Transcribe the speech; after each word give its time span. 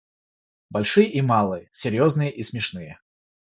большие 0.71 1.11
и 1.11 1.21
малые, 1.21 1.69
серьезные 1.73 2.31
и 2.33 2.41
смешные. 2.41 2.99